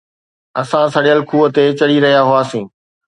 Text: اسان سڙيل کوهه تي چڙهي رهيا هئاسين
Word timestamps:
اسان 0.61 0.85
سڙيل 0.95 1.19
کوهه 1.29 1.47
تي 1.55 1.63
چڙهي 1.79 1.97
رهيا 2.03 2.21
هئاسين 2.29 2.65